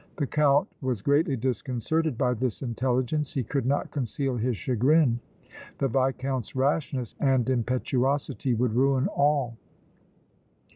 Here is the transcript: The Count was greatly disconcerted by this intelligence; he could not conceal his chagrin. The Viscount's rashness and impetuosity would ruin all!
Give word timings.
The 0.17 0.25
Count 0.25 0.67
was 0.81 1.03
greatly 1.03 1.37
disconcerted 1.37 2.17
by 2.17 2.33
this 2.33 2.63
intelligence; 2.63 3.35
he 3.35 3.43
could 3.43 3.67
not 3.67 3.91
conceal 3.91 4.35
his 4.35 4.57
chagrin. 4.57 5.19
The 5.77 5.87
Viscount's 5.87 6.55
rashness 6.55 7.13
and 7.19 7.47
impetuosity 7.47 8.55
would 8.55 8.73
ruin 8.73 9.07
all! 9.09 9.57